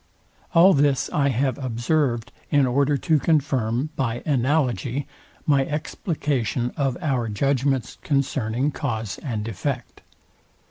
All 0.55 0.73
this 0.73 1.11
I 1.13 1.29
have 1.29 1.59
observed, 1.59 2.31
in 2.49 2.65
order 2.65 2.97
to 2.97 3.19
confirm 3.19 3.91
by 3.95 4.23
analogy, 4.25 5.05
my 5.45 5.63
explication 5.63 6.71
of 6.75 6.97
our 7.03 7.29
judgments 7.29 7.99
concerning 8.01 8.71
cause 8.71 9.19
and 9.19 9.47
effect. 9.47 10.01